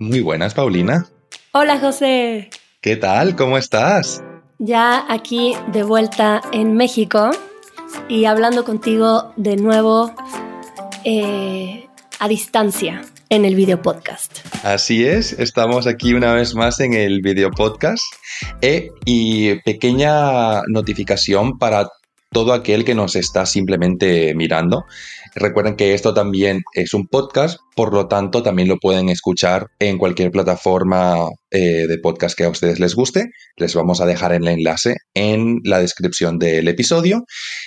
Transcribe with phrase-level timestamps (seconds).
[0.00, 1.08] Muy buenas, Paulina.
[1.50, 2.50] Hola, José.
[2.80, 3.34] ¿Qué tal?
[3.34, 4.22] ¿Cómo estás?
[4.60, 7.30] Ya aquí de vuelta en México
[8.08, 10.14] y hablando contigo de nuevo
[11.02, 11.88] eh,
[12.20, 14.38] a distancia en el video podcast.
[14.62, 18.04] Así es, estamos aquí una vez más en el video podcast
[18.60, 21.88] eh, y pequeña notificación para
[22.30, 24.84] todo aquel que nos está simplemente mirando.
[25.34, 29.98] Recuerden que esto también es un podcast, por lo tanto también lo pueden escuchar en
[29.98, 33.30] cualquier plataforma eh, de podcast que a ustedes les guste.
[33.56, 37.24] Les vamos a dejar el enlace en la descripción del episodio.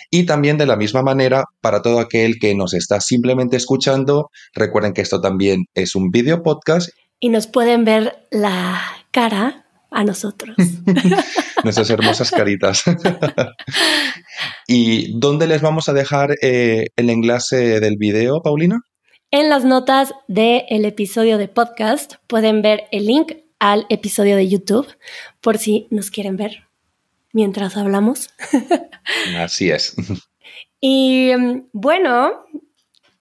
[0.10, 4.94] Y también de la misma manera, para todo aquel que nos está simplemente escuchando, recuerden
[4.94, 6.90] que esto también es un video podcast.
[7.20, 10.56] Y nos pueden ver la cara a nosotros.
[11.64, 12.84] Nuestras hermosas caritas.
[14.68, 18.82] ¿Y dónde les vamos a dejar eh, el enlace del video, Paulina?
[19.30, 24.88] En las notas del episodio de podcast pueden ver el link al episodio de YouTube
[25.40, 26.68] por si nos quieren ver
[27.32, 28.30] mientras hablamos.
[29.38, 29.96] Así es.
[30.80, 32.46] Y mm, bueno,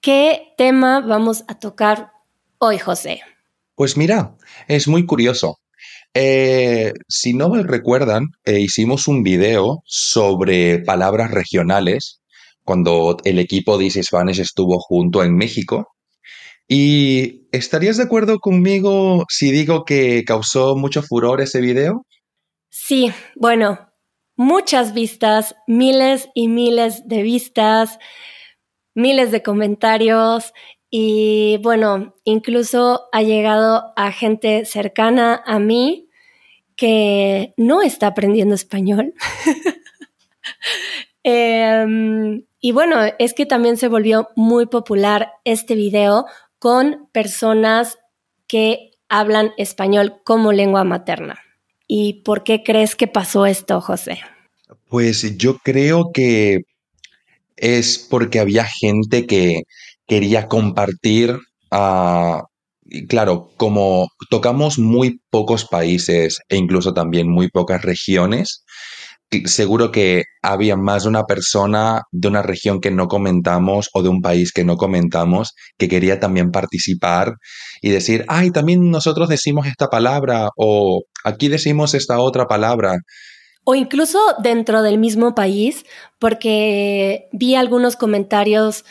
[0.01, 2.11] ¿qué tema vamos a tocar
[2.59, 3.21] hoy, José?
[3.75, 5.60] Pues mira, es muy curioso.
[6.15, 12.21] Eh, si no me recuerdan, eh, hicimos un video sobre palabras regionales
[12.65, 15.89] cuando el equipo de Easy Spanish estuvo junto en México.
[16.67, 22.07] ¿Y estarías de acuerdo conmigo si digo que causó mucho furor ese video?
[22.69, 23.91] Sí, bueno,
[24.37, 27.99] muchas vistas, miles y miles de vistas,
[28.95, 30.53] miles de comentarios
[30.91, 36.09] y bueno, incluso ha llegado a gente cercana a mí
[36.75, 39.15] que no está aprendiendo español.
[41.23, 46.25] Em, y bueno, es que también se volvió muy popular este video
[46.59, 47.99] con personas
[48.47, 51.39] que hablan español como lengua materna.
[51.87, 54.21] ¿Y por qué crees que pasó esto, José?
[54.89, 56.63] Pues yo creo que
[57.57, 59.65] es porque había gente que
[60.11, 61.39] quería compartir,
[63.09, 68.65] claro, como tocamos muy pocos países e incluso también muy pocas regiones,
[69.45, 74.09] seguro que había más de una persona de una región que no comentamos o de
[74.09, 77.35] un país que no comentamos que quería también participar
[77.81, 82.97] y decir, ay, también nosotros decimos esta palabra o aquí decimos esta otra palabra.
[83.63, 85.85] O incluso dentro del mismo país,
[86.19, 88.85] porque vi algunos comentarios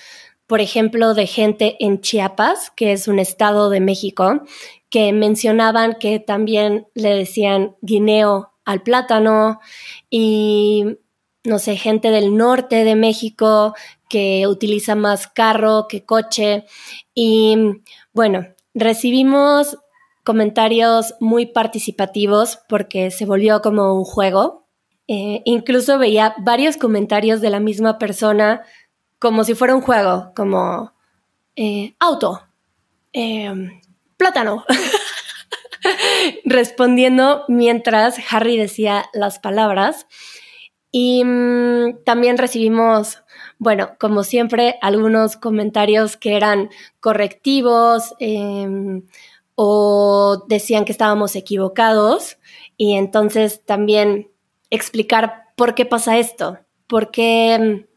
[0.49, 4.41] por ejemplo, de gente en Chiapas, que es un estado de México,
[4.89, 9.59] que mencionaban que también le decían guineo al plátano
[10.09, 10.97] y,
[11.43, 13.75] no sé, gente del norte de México
[14.09, 16.65] que utiliza más carro que coche.
[17.13, 17.55] Y
[18.11, 19.77] bueno, recibimos
[20.23, 24.65] comentarios muy participativos porque se volvió como un juego.
[25.07, 28.63] Eh, incluso veía varios comentarios de la misma persona
[29.19, 30.93] como si fuera un juego, como
[31.55, 32.41] eh, auto,
[33.11, 33.81] em,
[34.17, 34.65] plátano,
[36.45, 40.07] respondiendo mientras Harry decía las palabras.
[40.91, 43.21] Y mm, también recibimos,
[43.59, 46.69] bueno, como siempre, algunos comentarios que eran
[46.99, 49.05] correctivos em,
[49.55, 52.37] o decían que estábamos equivocados.
[52.77, 54.31] Y entonces también
[54.69, 57.88] explicar por qué pasa esto, por qué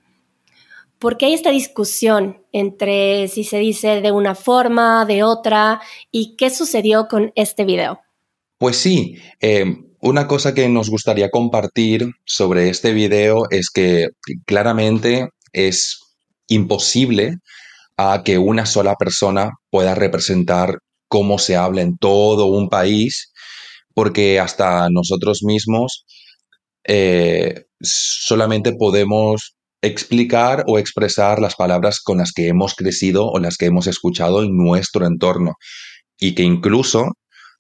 [1.03, 5.81] porque hay esta discusión entre si se dice de una forma, de otra,
[6.13, 8.01] y qué sucedió con este video.
[8.57, 14.11] Pues sí, em, una cosa que nos gustaría compartir sobre este video es que
[14.47, 15.99] claramente es
[16.47, 17.39] imposible
[17.97, 23.33] a que una sola persona pueda representar cómo se habla en todo un país,
[23.93, 26.05] porque hasta nosotros mismos
[26.85, 33.57] eh, solamente podemos explicar o expresar las palabras con las que hemos crecido o las
[33.57, 35.55] que hemos escuchado en nuestro entorno.
[36.19, 37.13] Y que incluso,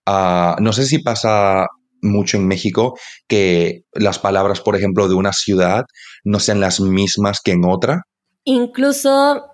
[0.06, 1.66] ah, no sé si pasa
[2.00, 2.98] mucho en México,
[3.28, 5.84] que las palabras, por ejemplo, de una ciudad
[6.24, 8.02] no sean las mismas que en otra.
[8.44, 9.44] Incluso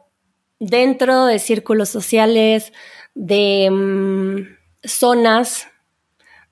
[0.59, 2.73] dentro de círculos sociales,
[3.15, 5.69] de mm, zonas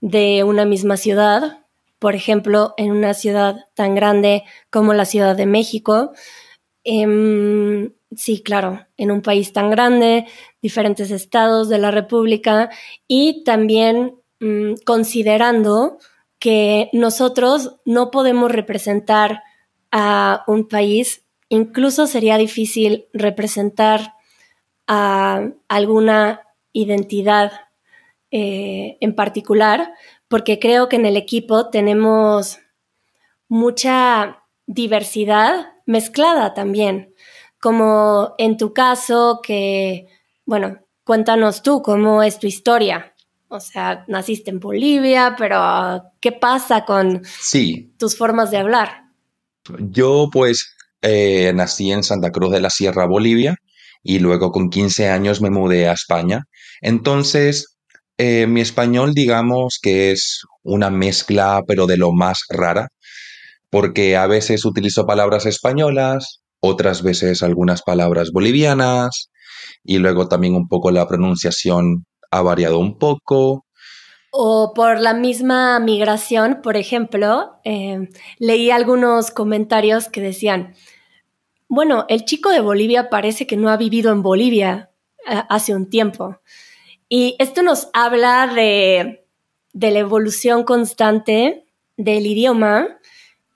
[0.00, 1.65] de una misma ciudad,
[1.98, 6.12] por ejemplo, en una ciudad tan grande como la Ciudad de México.
[6.84, 10.26] Em, sí, claro, en un país tan grande,
[10.62, 12.70] diferentes estados de la República
[13.08, 15.98] y también mm, considerando
[16.38, 19.42] que nosotros no podemos representar
[19.90, 24.12] a un país, incluso sería difícil representar
[24.86, 27.52] a alguna identidad
[28.30, 29.94] eh, en particular,
[30.28, 32.58] porque creo que en el equipo tenemos
[33.48, 37.14] mucha diversidad mezclada también,
[37.60, 40.06] como en tu caso que,
[40.44, 43.14] bueno, cuéntanos tú cómo es tu historia.
[43.48, 47.22] O sea, naciste en Bolivia, pero ¿qué pasa con
[47.96, 49.04] tus formas de hablar?
[49.78, 53.56] Yo pues eh, nací en Santa Cruz de la Sierra, Bolivia,
[54.02, 56.44] y luego con 15 años me mudé a España.
[56.80, 57.75] Entonces,
[58.18, 62.88] eh, mi español digamos que es una mezcla, pero de lo más rara,
[63.70, 69.30] porque a veces utilizo palabras españolas, otras veces algunas palabras bolivianas,
[69.84, 73.66] y luego también un poco la pronunciación ha variado un poco.
[74.30, 78.08] O por la misma migración, por ejemplo, eh,
[78.38, 80.74] leí algunos comentarios que decían,
[81.68, 84.90] bueno, el chico de Bolivia parece que no ha vivido en Bolivia
[85.28, 86.40] eh, hace un tiempo.
[87.08, 89.26] Y esto nos habla de,
[89.72, 91.66] de la evolución constante
[91.96, 92.98] del idioma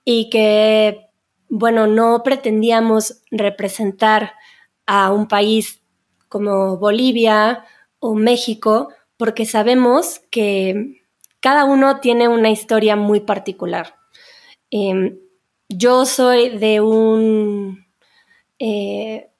[0.05, 1.07] y que,
[1.49, 4.33] bueno, no pretendíamos representar
[4.85, 5.81] a un país
[6.29, 7.65] como Bolivia
[7.99, 11.01] o México porque sabemos que
[11.39, 13.95] cada uno tiene una historia muy particular.
[14.69, 15.19] Em,
[15.69, 17.85] yo soy de un,
[18.59, 19.30] eh,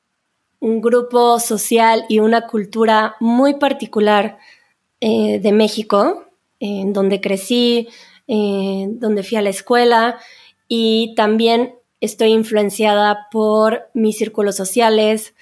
[0.62, 4.38] un grupo social y una cultura muy particular
[5.02, 6.24] eh, de México,
[6.62, 7.90] en donde crecí,
[8.28, 10.20] donde fui a la escuela
[10.70, 15.36] y también estoy influenciada por mis círculos sociales,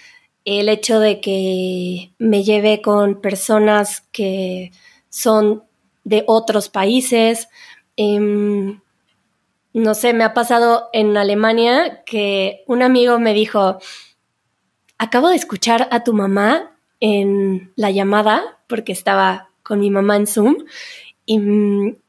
[0.44, 4.71] el hecho de que me lleve con personas que
[5.10, 5.63] son
[6.04, 7.48] de otros países.
[7.95, 8.81] Em,
[9.74, 13.77] no sé, me ha pasado en Alemania que un amigo me dijo,
[14.99, 20.27] acabo de escuchar a tu mamá en la llamada, porque estaba con mi mamá en
[20.27, 20.57] Zoom,
[21.25, 21.37] y,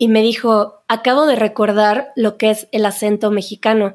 [0.08, 3.92] me dijo, acabo de recordar lo que es el acento mexicano,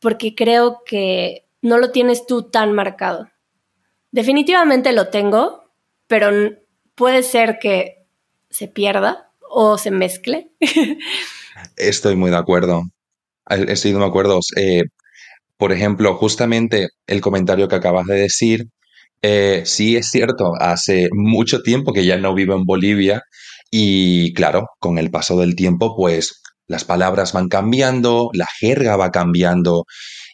[0.00, 3.30] porque creo que no lo tienes tú tan marcado.
[4.10, 5.70] Definitivamente lo tengo,
[6.08, 6.56] pero
[6.96, 8.04] puede ser que
[8.50, 10.50] se pierda o se mezcle.
[11.76, 12.82] Estoy muy de acuerdo.
[13.48, 14.40] Estoy de acuerdo.
[14.56, 14.82] Eh,
[15.64, 18.66] por ejemplo, justamente el comentario que acabas de decir,
[19.22, 23.22] eh, sí es cierto, hace mucho tiempo que ya no vivo en Bolivia
[23.70, 29.10] y claro, con el paso del tiempo, pues las palabras van cambiando, la jerga va
[29.10, 29.84] cambiando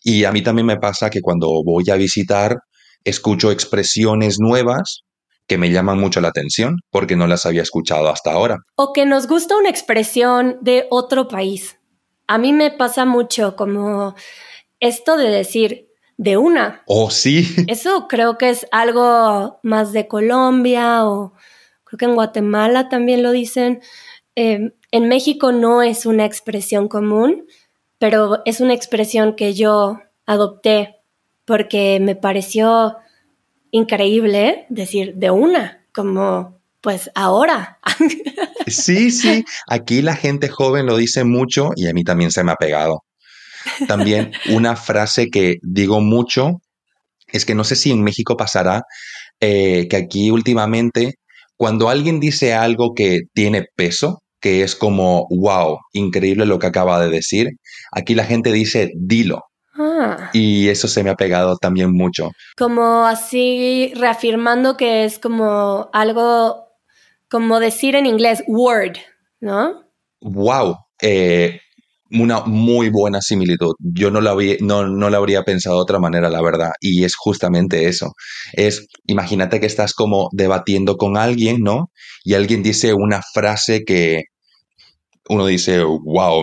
[0.02, 2.56] y a mí también me pasa que cuando voy a visitar
[3.04, 5.02] escucho expresiones nuevas
[5.46, 8.56] que me llaman mucho la atención porque no las había escuchado hasta ahora.
[8.74, 11.78] O que nos gusta una expresión de otro país.
[12.26, 14.16] A mí me pasa mucho como
[14.80, 16.82] esto de decir de una.
[16.86, 17.46] Oh, sí.
[17.68, 21.32] Eso creo que es algo más de Colombia o
[21.84, 23.80] creo que en Guatemala también lo dicen.
[24.34, 27.46] Em, en México no es una expresión común,
[27.98, 30.96] pero es una expresión que yo adopté
[31.44, 32.96] porque me pareció
[33.70, 37.78] increíble decir de una, como pues ahora.
[38.66, 42.52] Sí, sí, aquí la gente joven lo dice mucho y a mí también se me
[42.52, 43.02] ha pegado.
[43.88, 46.60] También una frase que digo mucho
[47.28, 48.82] es que no sé si en México pasará
[49.40, 51.14] eh, que aquí últimamente
[51.60, 56.98] cuando alguien dice algo que tiene peso, que es como, wow, increíble lo que acaba
[56.98, 57.50] de decir,
[57.92, 59.42] aquí la gente dice, dilo.
[59.78, 60.30] Ah.
[60.32, 62.30] Y eso se me ha pegado también mucho.
[62.56, 66.64] Como así reafirmando que es como algo,
[67.28, 68.96] como decir en inglés, word,
[69.40, 69.84] ¿no?
[70.22, 70.78] Wow.
[71.02, 71.60] Eh,
[72.10, 73.74] una muy buena similitud.
[73.78, 76.70] Yo no la, no, no la habría pensado de otra manera, la verdad.
[76.80, 78.12] Y es justamente eso.
[78.52, 81.90] Es, imagínate que estás como debatiendo con alguien, ¿no?
[82.24, 84.24] Y alguien dice una frase que,
[85.30, 86.42] uno dice, wow,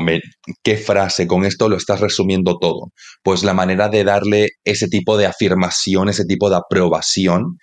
[0.63, 2.93] qué frase, con esto lo estás resumiendo todo.
[3.21, 7.57] Pues la manera de darle ese tipo de afirmación, ese tipo de aprobación,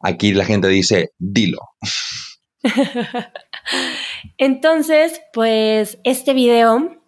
[0.00, 1.58] aquí la gente dice, dilo.
[4.38, 6.99] Entonces, pues este video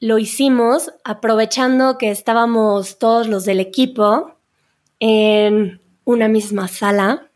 [0.00, 4.36] lo hicimos aprovechando que estábamos todos los del equipo
[5.00, 7.30] en una misma sala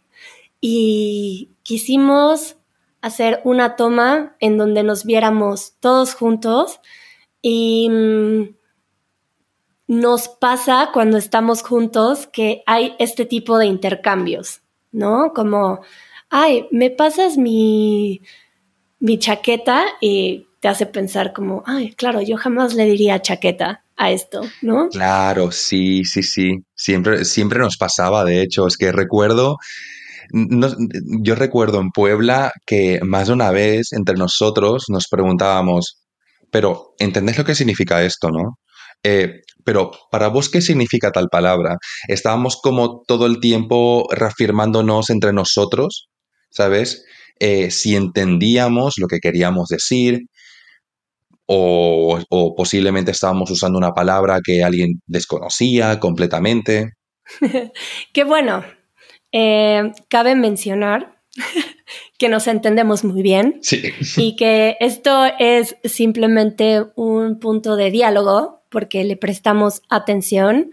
[0.61, 2.57] y quisimos
[3.01, 6.81] hacer una toma en donde nos viéramos todos juntos
[7.43, 8.55] y mm,
[9.89, 15.33] nos pasa cuando estamos juntos que hay este tipo de intercambios, ¿no?
[15.35, 15.81] Como,
[16.31, 18.23] ay, me pasas mi,
[19.01, 24.13] mi chaqueta y te hace pensar como, ay, claro, yo jamás le diría chaqueta a
[24.13, 24.91] esto, ¿no?
[24.91, 26.53] Claro, sí, sí, sí.
[26.77, 29.57] Siempre, siempre nos pasaba, de hecho, es que recuerdo
[31.21, 35.99] yo recuerdo en Puebla que más de una vez entre nosotros nos preguntábamos,
[36.51, 38.59] pero ¿entendés lo que significa esto, no?
[39.03, 41.77] Eh, pero para vos, ¿qué significa tal palabra?
[42.07, 46.09] Estábamos como todo el tiempo reafirmándonos entre nosotros,
[46.51, 47.05] ¿sabes?
[47.41, 50.21] Eh, si entendíamos lo que queríamos decir,
[51.47, 56.93] o, posiblemente estábamos usando una palabra que alguien desconocía completamente.
[58.13, 58.65] Qué bueno.
[59.33, 61.17] Eh, cabe mencionar
[62.19, 63.61] que nos entendemos muy bien
[64.17, 70.71] y que esto es simplemente un punto de diálogo porque le prestamos atención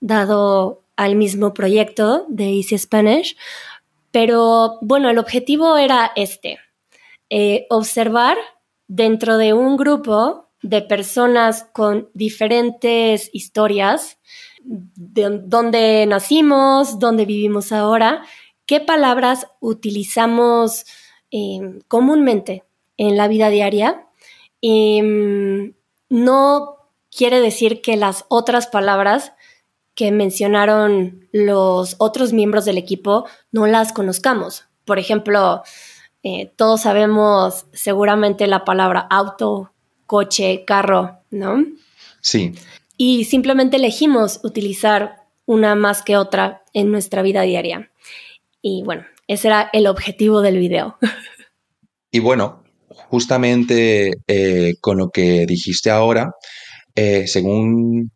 [0.00, 3.36] dado al mismo proyecto de Easy Spanish.
[4.10, 6.58] Pero bueno, el objetivo era este,
[7.30, 8.36] eh, observar
[8.94, 14.18] dentro de un grupo de personas con diferentes historias,
[14.64, 18.22] de dónde nacimos, dónde vivimos ahora,
[18.66, 20.84] qué palabras utilizamos
[21.30, 22.64] eh, comúnmente
[22.98, 24.06] en la vida diaria.
[24.60, 25.70] Mm,
[26.10, 26.76] no
[27.10, 29.32] quiere decir que las otras palabras
[29.94, 34.66] que mencionaron los otros miembros del equipo no las conozcamos.
[34.84, 35.62] Por ejemplo,
[36.22, 39.72] eh, todos sabemos seguramente la palabra auto,
[40.06, 41.64] coche, carro, ¿no?
[42.20, 42.52] Sí.
[42.96, 47.90] Y simplemente elegimos utilizar una más que otra en nuestra vida diaria.
[48.60, 50.96] Y bueno, ese era el objetivo del video.
[52.14, 52.62] Y bueno,
[53.08, 56.32] justamente eh, con lo que dijiste ahora,
[56.94, 58.12] eh, según,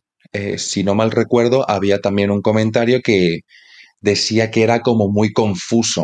[0.58, 3.40] si no mal recuerdo, había también un comentario que
[4.02, 6.02] decía que era como muy confuso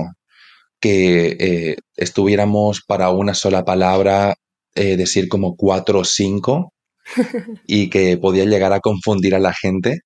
[0.83, 4.35] que eh, estuviéramos para una sola palabra
[4.75, 6.75] eh, decir como cuatro o cinco
[7.67, 10.01] y que podía llegar a confundir a la gente.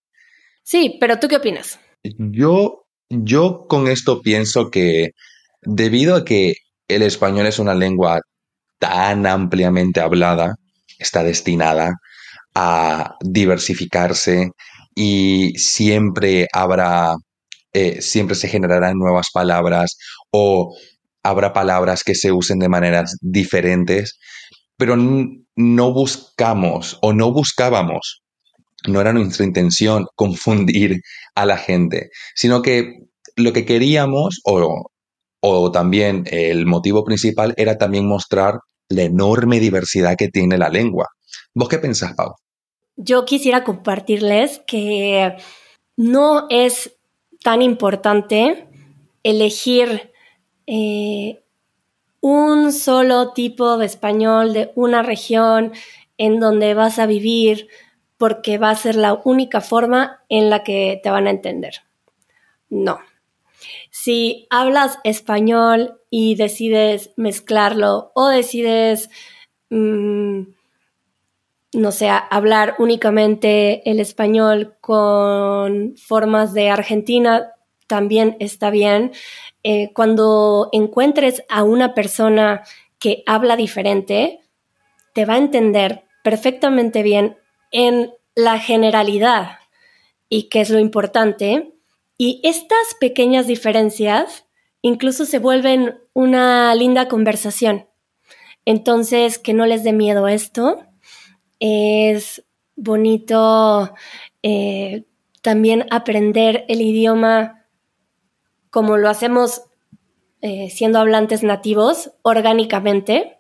[0.62, 1.80] Sí, pero ¿tú qué opinas?
[2.02, 5.10] Yo, yo con esto pienso que
[5.62, 6.56] debido a que
[6.88, 8.20] el español es una lengua
[8.78, 10.56] tan ampliamente hablada,
[10.98, 11.94] está destinada
[12.54, 14.50] a diversificarse
[14.94, 17.16] y siempre habrá
[17.78, 19.98] eh, siempre se generarán nuevas palabras
[20.30, 20.74] o
[21.22, 24.18] habrá palabras que se usen de maneras diferentes,
[24.78, 28.22] pero no buscamos o no buscábamos,
[28.88, 31.02] no era nuestra intención confundir
[31.34, 32.94] a la gente, sino que
[33.36, 34.86] lo que queríamos o,
[35.40, 38.54] o también el motivo principal era también mostrar
[38.88, 41.08] la enorme diversidad que tiene la lengua.
[41.52, 42.36] ¿Vos qué pensás, Pau?
[42.96, 45.36] Yo quisiera compartirles que
[45.98, 46.95] no es
[47.46, 48.66] tan importante
[49.22, 50.10] elegir
[50.66, 51.44] eh,
[52.20, 55.70] un solo tipo de español de una región
[56.18, 57.68] en donde vas a vivir
[58.16, 61.82] porque va a ser la única forma en la que te van a entender.
[62.68, 62.98] No.
[63.92, 69.08] Si hablas español y decides mezclarlo o decides,
[69.70, 70.40] mm,
[71.72, 77.52] no sé, hablar únicamente el español con formas de Argentina,
[77.86, 79.12] también está bien.
[79.62, 82.62] Eh, cuando encuentres a una persona
[82.98, 84.40] que habla diferente,
[85.12, 87.36] te va a entender perfectamente bien
[87.70, 89.58] en la generalidad
[90.28, 91.72] y qué es lo importante.
[92.18, 94.46] Y estas pequeñas diferencias
[94.82, 97.86] incluso se vuelven una linda conversación.
[98.64, 100.84] Entonces, que no les dé miedo esto.
[101.58, 102.44] Es
[102.76, 103.94] bonito
[104.42, 105.04] eh,
[105.42, 107.64] también aprender el idioma
[108.70, 109.62] como lo hacemos
[110.42, 113.38] eh, siendo hablantes nativos, orgánicamente.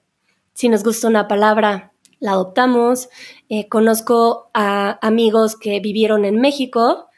[0.54, 3.10] Si nos gusta una palabra, la adoptamos.
[3.48, 7.08] Eh, conozco a amigos que vivieron en México,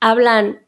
[0.00, 0.60] hablan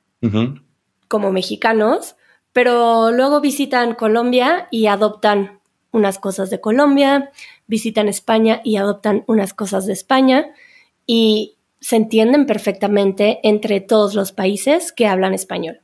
[1.09, 2.17] como mexicanos,
[2.53, 5.61] pero luego visitan Colombia y adoptan
[5.93, 7.31] unas cosas de Colombia,
[7.67, 10.47] visitan España y adoptan unas cosas de España
[11.07, 15.81] y se entienden perfectamente entre todos los países que hablan español.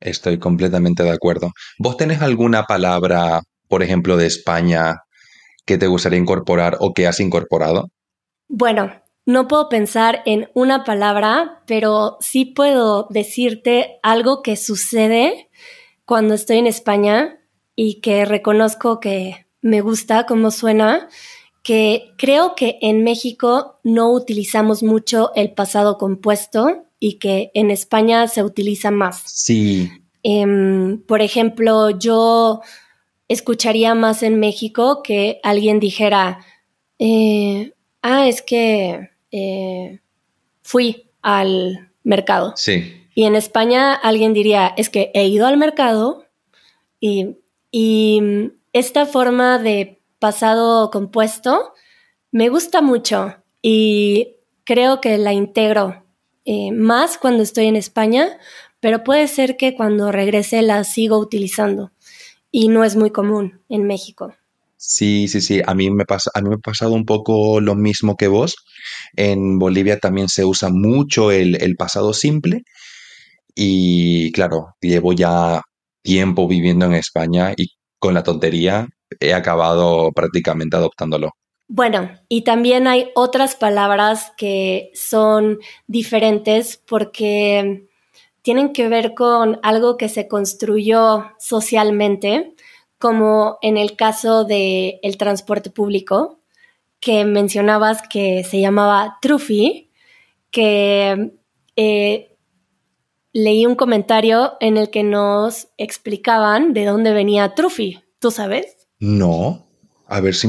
[0.00, 1.52] Estoy completamente de acuerdo.
[1.78, 5.02] ¿Vos tenés alguna palabra, por ejemplo, de España
[5.64, 7.88] que te gustaría incorporar o que has incorporado?
[8.48, 8.92] Bueno,
[9.26, 15.50] no puedo pensar en una palabra, pero sí puedo decirte algo que sucede
[16.06, 17.37] cuando estoy en España
[17.80, 21.08] y que reconozco que me gusta cómo suena,
[21.62, 28.26] que creo que en México no utilizamos mucho el pasado compuesto y que en España
[28.26, 29.22] se utiliza más.
[29.26, 29.92] Sí.
[30.24, 32.62] Em, por ejemplo, yo
[33.28, 36.44] escucharía más en México que alguien dijera,
[36.98, 40.00] eh, ah, es que eh,
[40.62, 42.54] fui al mercado.
[42.56, 43.06] Sí.
[43.14, 46.24] Y en España alguien diría, es que he ido al mercado
[47.00, 47.36] Y,
[47.70, 51.72] y esta forma de pasado compuesto
[52.30, 56.04] me gusta mucho y creo que la integro
[56.44, 58.38] eh, más cuando estoy en España,
[58.80, 61.92] pero puede ser que cuando regrese la sigo utilizando
[62.50, 64.34] y no es muy común en México.
[64.76, 65.60] Sí, sí, sí.
[65.66, 68.56] A mí me pasa, a mí me ha pasado un poco lo mismo que vos.
[69.16, 72.62] En Bolivia también se usa mucho el, el pasado simple.
[73.54, 75.62] Y claro, llevo ya
[76.08, 78.88] tiempo viviendo en España y con la tontería
[79.20, 81.32] he acabado prácticamente adoptándolo.
[81.68, 87.86] Bueno, y también hay otras palabras que son diferentes porque
[88.40, 92.54] tienen que ver con algo que se construyó socialmente,
[92.98, 96.40] como en el caso del el transporte público,
[97.00, 99.90] que mencionabas que se llamaba Trufi,
[100.50, 101.32] que
[101.76, 102.37] eh,
[103.38, 108.00] leí un comentario en el que nos explicaban de dónde venía Trufi.
[108.18, 108.88] ¿Tú sabes?
[108.98, 109.66] No.
[110.06, 110.48] A ver si,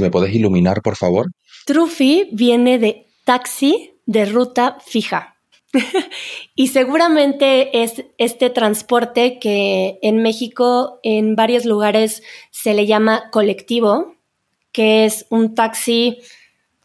[0.00, 1.26] me puedes iluminar, por favor.
[1.66, 5.36] Trufi viene de taxi de ruta fija.
[6.54, 14.16] y seguramente es este transporte que en México en varios lugares se le llama colectivo,
[14.70, 16.18] que es un taxi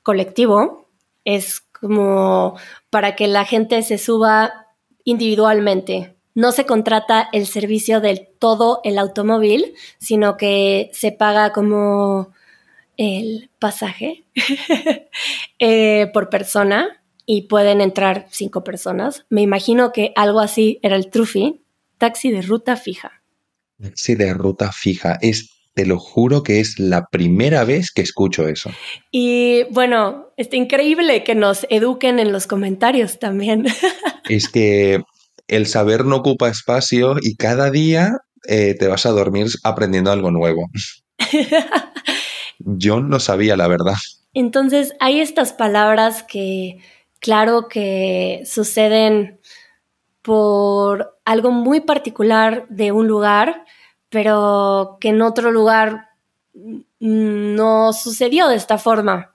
[0.03, 0.89] colectivo.
[1.25, 2.57] Es como
[2.89, 4.66] para que la gente se suba
[5.07, 12.31] individualmente no se contrata el servicio del todo el automóvil, sino que se paga como
[12.95, 14.25] el pasaje
[15.59, 19.25] eh, por persona y pueden entrar cinco personas.
[19.31, 21.63] Me imagino que algo así era el Trufi,
[21.97, 23.23] taxi de ruta fija.
[23.81, 25.17] Taxi de ruta fija.
[25.21, 28.71] Es, te lo juro que es la primera vez que escucho eso.
[29.11, 33.67] Y bueno, está increíble que nos eduquen en los comentarios también.
[34.27, 35.03] es que
[35.47, 38.17] el saber no ocupa espacio y cada día
[38.47, 40.67] eh, te vas a dormir aprendiendo algo nuevo.
[42.57, 43.97] Yo no sabía, la verdad.
[44.33, 46.79] Entonces, hay estas palabras que,
[47.19, 49.39] claro que suceden
[50.23, 53.63] por algo muy particular de un lugar,
[54.09, 56.09] pero que en otro lugar
[56.99, 59.33] no sucedió de esta forma.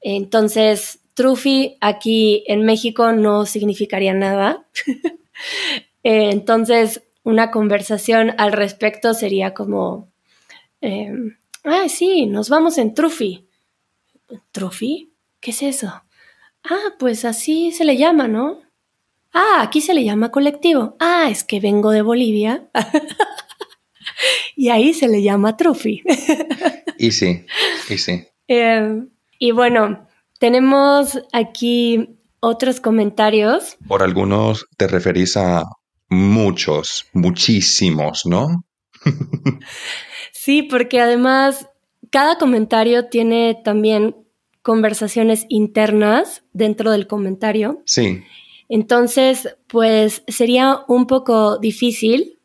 [0.00, 4.66] Entonces, trufi aquí en México no significaría nada.
[6.04, 10.08] Eh, entonces, una conversación al respecto sería como,
[10.80, 13.46] em, ah, sí, nos vamos en Trufi.
[14.50, 15.12] ¿Trufi?
[15.40, 16.02] ¿Qué es eso?
[16.64, 18.62] Ah, pues así se le llama, ¿no?
[19.32, 20.96] Ah, aquí se le llama colectivo.
[20.98, 22.68] Ah, es que vengo de Bolivia.
[24.56, 26.02] y ahí se le llama Trufi.
[26.98, 27.44] y sí,
[27.88, 28.24] y sí.
[28.48, 29.08] Em,
[29.38, 30.08] y bueno,
[30.38, 33.76] tenemos aquí otros comentarios.
[33.86, 35.64] Por algunos te referís a
[36.10, 38.64] muchos, muchísimos, ¿no?
[40.32, 41.68] sí, porque además
[42.10, 44.16] cada comentario tiene también
[44.60, 47.82] conversaciones internas dentro del comentario.
[47.86, 48.22] Sí.
[48.68, 52.38] Entonces, pues sería un poco difícil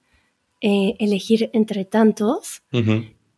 [0.62, 2.64] eh, elegir entre tantos,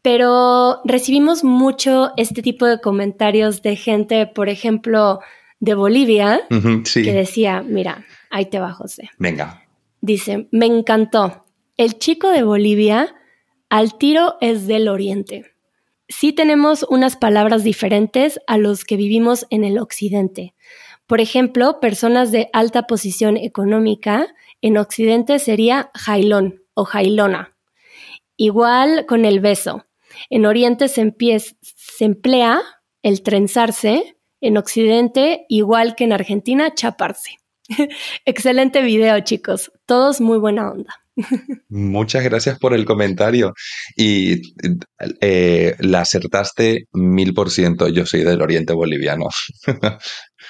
[0.01, 5.19] pero recibimos mucho este tipo de comentarios de gente, por ejemplo,
[5.59, 9.09] de Bolivia, que decía, mira, ahí te va, José.
[9.17, 9.65] Venga.
[10.01, 11.43] Dice, me encantó.
[11.75, 13.13] El chico de Bolivia
[13.69, 15.53] al tiro es del oriente.
[16.07, 20.55] Sí tenemos unas palabras diferentes a los que vivimos en el occidente.
[21.05, 24.27] Por ejemplo, personas de alta posición económica
[24.61, 27.55] en occidente sería jailón o jailona.
[28.37, 29.85] Igual con el beso.
[30.29, 32.61] En oriente se, se emplea
[33.03, 37.31] el trenzarse en Occidente, igual que en Argentina, chaparse.
[38.25, 39.71] Excelente video, chicos.
[39.85, 40.93] Todos muy buena onda.
[41.67, 43.53] Muchas gracias por el comentario.
[43.97, 44.41] Y
[45.19, 47.89] eh, la acertaste mil por ciento.
[47.89, 49.25] Yo soy del oriente boliviano.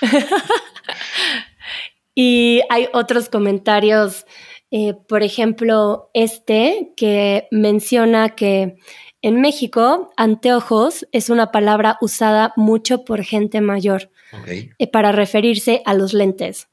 [2.16, 4.26] y hay otros comentarios.
[4.72, 8.78] Eh, por ejemplo, este que menciona que
[9.22, 14.12] en México, anteojos es una palabra usada mucho por gente mayor
[14.48, 16.70] eh, para referirse a los lentes.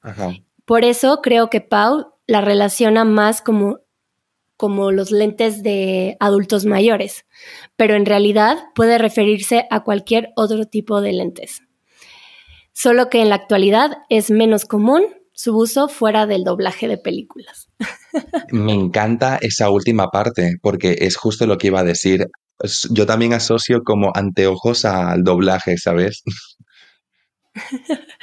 [0.64, 3.80] Por eso creo que Pau la relaciona más como,
[4.56, 7.24] como los lentes de adultos mayores,
[7.74, 11.62] pero en realidad puede referirse a cualquier otro tipo de lentes.
[12.72, 17.68] Solo que en la actualidad es menos común su uso fuera del doblaje de películas.
[18.50, 22.26] Me encanta esa última parte porque es justo lo que iba a decir.
[22.90, 26.24] Yo también asocio como anteojos al doblaje, ¿sabes?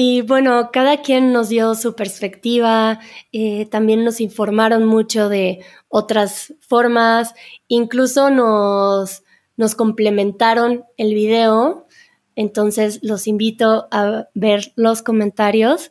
[0.00, 3.00] Y bueno, cada quien nos dio su perspectiva,
[3.32, 7.34] eh, también nos informaron mucho de otras formas,
[7.66, 9.24] incluso nos,
[9.56, 11.88] nos complementaron el video,
[12.36, 15.90] entonces los invito a ver los comentarios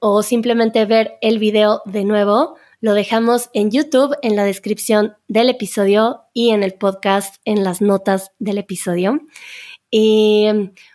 [0.00, 2.56] o simplemente ver el video de nuevo.
[2.80, 7.80] Lo dejamos en YouTube, en la descripción del episodio y en el podcast, en las
[7.80, 9.20] notas del episodio.
[9.90, 10.46] Y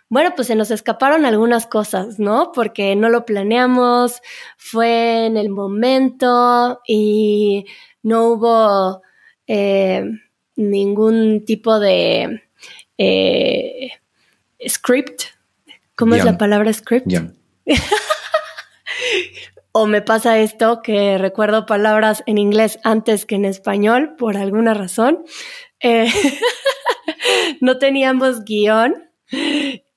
[0.08, 2.52] bueno, pues se nos escaparon algunas cosas, ¿no?
[2.52, 4.20] Porque no lo planeamos,
[4.56, 7.64] fue en el momento y
[8.02, 9.02] no hubo
[9.46, 10.04] eh,
[10.56, 12.42] ningún tipo de
[12.98, 13.90] eh,
[14.68, 15.22] script.
[15.96, 17.12] ¿Cómo es la palabra script?
[19.72, 24.74] o me pasa esto que recuerdo palabras en inglés antes que en español por alguna
[24.74, 25.24] razón.
[25.80, 26.06] Eh,
[27.60, 28.94] no teníamos guion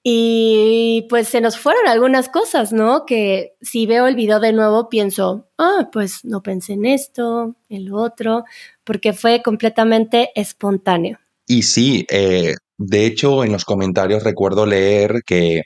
[0.08, 3.06] y pues se nos fueron algunas cosas, ¿no?
[3.06, 7.90] Que si veo el video de nuevo pienso, ah, pues no pensé en esto, en
[7.90, 8.44] lo otro,
[8.84, 11.18] porque fue completamente espontáneo.
[11.48, 15.64] Y sí, eh, de hecho en los comentarios recuerdo leer que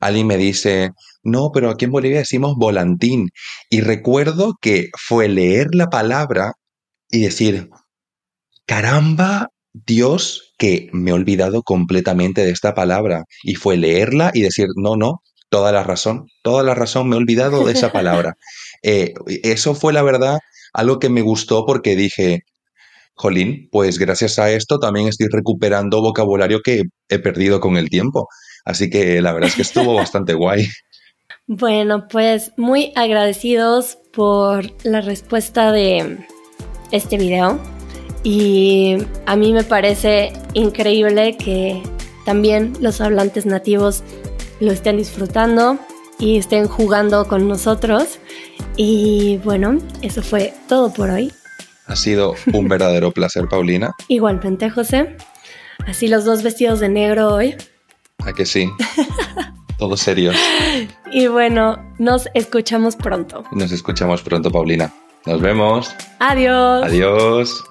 [0.00, 0.90] alguien me dice,
[1.22, 3.30] no, pero aquí en Bolivia decimos volantín.
[3.68, 6.52] Y recuerdo que fue leer la palabra
[7.10, 7.68] y decir,
[8.66, 13.24] caramba, Dios, que me he olvidado completamente de esta palabra.
[13.42, 17.18] Y fue leerla y decir, no, no, toda la razón, toda la razón, me he
[17.18, 18.34] olvidado de esa palabra.
[18.82, 20.38] Eh, eso fue la verdad
[20.72, 22.44] algo que me gustó porque dije,
[23.14, 28.26] jolín, pues gracias a esto también estoy recuperando vocabulario que he perdido con el tiempo.
[28.64, 30.68] Así que la verdad es que estuvo bastante guay.
[31.52, 36.24] Bueno, pues muy agradecidos por la respuesta de
[36.92, 37.58] este video.
[38.22, 41.82] Y a mí me parece increíble que
[42.24, 44.04] también los hablantes nativos
[44.60, 45.76] lo estén disfrutando
[46.20, 48.20] y estén jugando con nosotros.
[48.76, 51.32] Y bueno, eso fue todo por hoy.
[51.86, 53.94] Ha sido un verdadero placer, Paulina.
[54.08, 55.16] Igualmente, José.
[55.86, 57.56] Así los dos vestidos de negro hoy.
[58.24, 58.70] ¿A que sí?
[59.78, 60.36] Todos serios.
[61.12, 63.42] Y bueno, nos escuchamos pronto.
[63.50, 64.92] Nos escuchamos pronto, Paulina.
[65.26, 65.92] Nos vemos.
[66.20, 66.84] Adiós.
[66.84, 67.64] Adiós.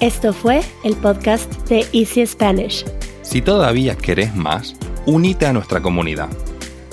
[0.00, 2.84] Esto fue el podcast de Easy Spanish.
[3.22, 4.74] Si todavía querés más,
[5.06, 6.28] unite a nuestra comunidad.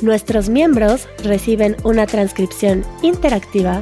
[0.02, 3.82] Nuestros miembros reciben una transcripción interactiva,